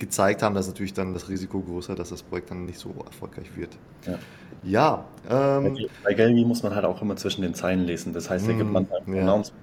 [0.00, 0.54] gezeigt haben.
[0.54, 3.76] Da ist natürlich dann das Risiko größer, dass das Projekt dann nicht so erfolgreich wird.
[4.06, 5.04] Ja.
[5.28, 8.12] ja ähm, bei Gelby muss man halt auch immer zwischen den Zeilen lesen.
[8.12, 9.22] Das heißt, da gibt man halt ja.
[9.22, 9.62] Announcement.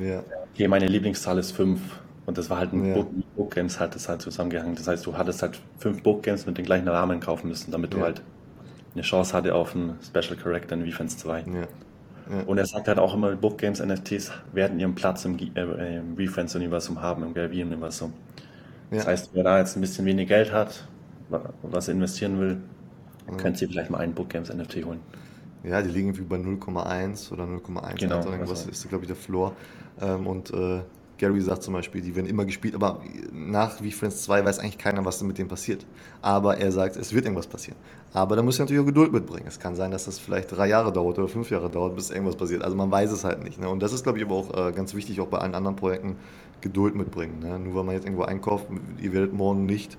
[0.00, 0.22] Ja.
[0.54, 1.80] Okay, meine Lieblingszahl ist 5.
[2.26, 2.94] Und das war halt ein ja.
[2.94, 4.76] Book, Book Games hat das halt zusammengehangen.
[4.76, 7.94] Das heißt, du hattest halt fünf Book Games mit den gleichen Rahmen kaufen müssen, damit
[7.94, 8.22] du halt
[8.92, 11.40] eine Chance hatte auf einen Special Character in Defense 2.
[11.40, 12.42] Ja.
[12.46, 16.14] Und er sagt halt auch immer, Book Games NFTs werden ihren Platz im, äh, im
[16.18, 17.32] Refriends-Universum haben, im
[18.90, 18.98] Galvin-Universum.
[18.98, 20.86] Das heißt, wer da jetzt ein bisschen wenig Geld hat,
[21.62, 22.60] was er investieren will,
[23.36, 25.00] könnte sich vielleicht mal einen Book Games NFT holen.
[25.64, 29.16] Ja, die liegen irgendwie bei 0,1 oder 0,1 genau, oder irgendwas, ist, glaube ich, der
[29.16, 29.54] Floor.
[30.00, 30.80] Ähm, und äh,
[31.18, 33.00] Gary sagt zum Beispiel, die werden immer gespielt, aber
[33.32, 35.84] nach wie Friends 2 weiß eigentlich keiner, was mit dem passiert.
[36.22, 37.76] Aber er sagt, es wird irgendwas passieren.
[38.12, 39.46] Aber da muss er natürlich auch Geduld mitbringen.
[39.46, 42.36] Es kann sein, dass das vielleicht drei Jahre dauert oder fünf Jahre dauert, bis irgendwas
[42.36, 42.62] passiert.
[42.62, 43.60] Also man weiß es halt nicht.
[43.60, 43.68] Ne?
[43.68, 46.16] Und das ist, glaube ich, aber auch äh, ganz wichtig, auch bei allen anderen Projekten
[46.60, 47.40] Geduld mitbringen.
[47.40, 47.58] Ne?
[47.58, 48.66] Nur weil man jetzt irgendwo einkauft,
[49.00, 49.98] ihr werdet morgen nicht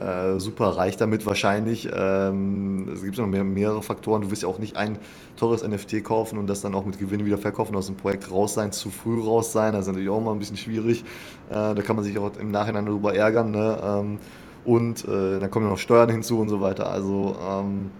[0.00, 1.88] äh, super reich damit wahrscheinlich.
[1.92, 4.22] Ähm, es gibt noch mehr, mehrere Faktoren.
[4.22, 4.98] Du wirst ja auch nicht ein
[5.36, 8.54] teures NFT kaufen und das dann auch mit Gewinn wieder verkaufen, aus dem Projekt raus
[8.54, 9.72] sein, zu früh raus sein.
[9.72, 11.04] Das ist natürlich auch mal ein bisschen schwierig.
[11.50, 13.50] Äh, da kann man sich auch im Nachhinein darüber ärgern.
[13.50, 13.78] Ne?
[13.82, 14.18] Ähm,
[14.64, 16.90] und äh, dann kommen ja noch Steuern hinzu und so weiter.
[16.90, 17.90] Also ähm,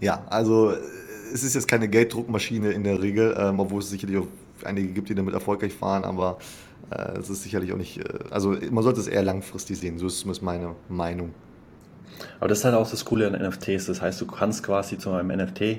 [0.00, 0.72] ja, also
[1.32, 4.26] es ist jetzt keine Gelddruckmaschine in der Regel, ähm, obwohl es sicherlich auch
[4.64, 6.61] einige gibt, die damit erfolgreich fahren, aber äh,
[7.18, 10.20] es ist sicherlich auch nicht, äh, also man sollte es eher langfristig sehen, so ist
[10.20, 11.34] zumindest meine Meinung.
[12.38, 15.10] Aber das ist halt auch das Coole an NFTs, das heißt, du kannst quasi zu
[15.10, 15.78] einem NFT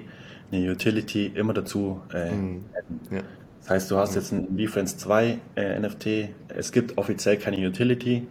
[0.52, 2.66] eine Utility immer dazu äh, mm,
[3.12, 3.22] ja.
[3.62, 8.28] Das heißt, du hast jetzt ein VFriends 2 äh, NFT, es gibt offiziell keine Utility,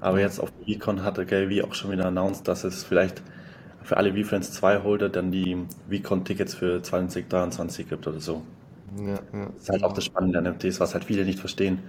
[0.00, 3.22] aber jetzt auf VCon hat der Gary auch schon wieder announced, dass es vielleicht
[3.82, 5.56] für alle VFriends 2 Holder dann die
[5.90, 8.42] VCon-Tickets für 2023 gibt oder so.
[8.96, 9.18] Ja, ja.
[9.54, 11.80] Das ist halt auch das Spannende an NFTs, was halt viele nicht verstehen.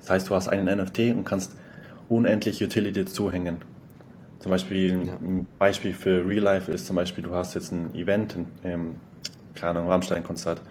[0.00, 1.52] Das heißt, du hast einen NFT und kannst
[2.08, 3.58] unendlich Utility zuhängen.
[4.38, 5.14] Zum Beispiel ja.
[5.14, 8.94] ein Beispiel für Real Life ist zum Beispiel, du hast jetzt ein Event, ein, ähm,
[9.54, 10.62] keine Ahnung, Rammstein-Konzert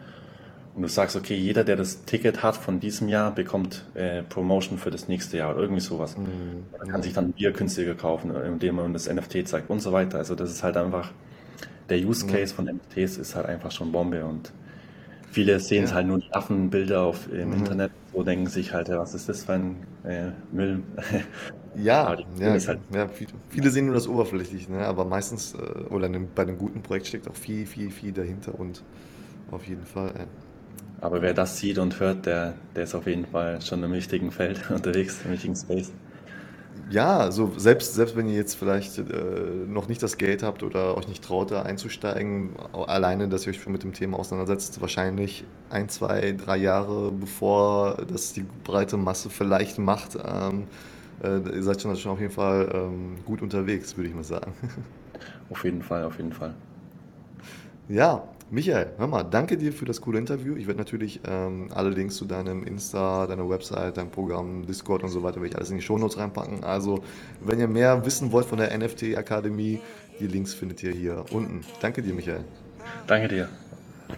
[0.78, 4.78] und du sagst, okay, jeder, der das Ticket hat von diesem Jahr, bekommt äh, Promotion
[4.78, 6.16] für das nächste Jahr oder irgendwie sowas.
[6.16, 6.66] Mhm.
[6.78, 10.20] Man kann sich dann Bier günstiger kaufen, indem man das NFT zeigt und so weiter.
[10.20, 11.12] Also das ist halt einfach,
[11.90, 12.56] der Use Case mhm.
[12.56, 14.54] von NFTs ist halt einfach schon Bombe und
[15.38, 17.58] Viele sehen es halt nur die Affenbilder auf, im mhm.
[17.58, 20.82] Internet, so denken sich halt, was ist das für ein äh, Müll?
[21.76, 23.08] Ja, ja, halt ja,
[23.50, 24.80] viele sehen nur das oberflächlich, ne?
[24.80, 28.84] aber meistens, äh, oder bei einem guten Projekt steckt auch viel, viel, viel dahinter und
[29.52, 30.10] auf jeden Fall.
[30.10, 30.26] Äh.
[31.02, 34.32] Aber wer das sieht und hört, der, der ist auf jeden Fall schon im richtigen
[34.32, 35.92] Feld unterwegs, im richtigen Space
[36.90, 39.04] ja, so selbst, selbst wenn ihr jetzt vielleicht äh,
[39.68, 43.62] noch nicht das Geld habt oder euch nicht traut, da einzusteigen, alleine, dass ihr euch
[43.62, 49.30] schon mit dem Thema auseinandersetzt, wahrscheinlich ein, zwei, drei Jahre bevor das die breite Masse
[49.30, 50.68] vielleicht macht, ähm,
[51.24, 54.54] äh, ihr seid schon, schon auf jeden Fall ähm, gut unterwegs, würde ich mal sagen.
[55.50, 56.54] Auf jeden Fall, auf jeden Fall.
[57.88, 60.56] Ja, Michael, hör mal, danke dir für das coole Interview.
[60.56, 65.10] Ich werde natürlich ähm, alle Links zu deinem Insta, deiner Website, deinem Programm, Discord und
[65.10, 66.64] so weiter, werde ich alles in die Shownotes reinpacken.
[66.64, 67.04] Also,
[67.42, 69.82] wenn ihr mehr wissen wollt von der NFT Akademie,
[70.22, 71.60] die Links findet ihr hier unten.
[71.82, 72.46] Danke dir, Michael.
[73.06, 73.50] Danke dir.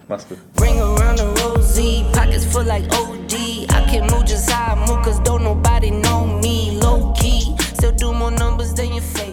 [0.07, 0.37] Mach's gut.
[0.53, 3.33] Bring around the rosy, pockets full like OD.
[3.33, 6.77] I can move just how I move, cause don't nobody know me.
[6.79, 9.28] Low key, still do more numbers than your face.